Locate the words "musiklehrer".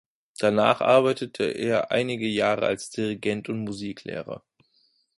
3.63-4.43